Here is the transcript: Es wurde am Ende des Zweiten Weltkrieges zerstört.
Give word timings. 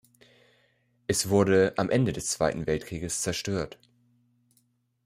Es 1.05 1.29
wurde 1.29 1.75
am 1.77 1.91
Ende 1.91 2.11
des 2.11 2.25
Zweiten 2.29 2.65
Weltkrieges 2.65 3.21
zerstört. 3.21 3.77